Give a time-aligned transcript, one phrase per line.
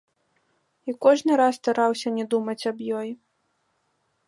[0.89, 3.09] І кожны раз стараўся не думаць аб ёй.